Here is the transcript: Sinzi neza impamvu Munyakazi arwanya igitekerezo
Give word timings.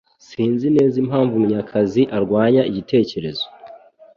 Sinzi 0.27 0.67
neza 0.77 0.95
impamvu 1.03 1.33
Munyakazi 1.41 2.01
arwanya 2.17 2.61
igitekerezo 2.69 3.45